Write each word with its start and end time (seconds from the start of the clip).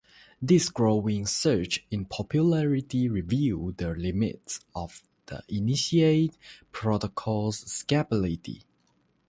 This 0.41 0.67
growing 0.69 1.27
surge 1.27 1.85
in 1.91 2.05
popularity 2.05 3.07
revealed 3.07 3.77
the 3.77 3.91
limits 3.91 4.59
of 4.73 5.03
the 5.27 5.43
initial 5.47 6.29
protocol's 6.71 7.63
scalability. 7.65 8.63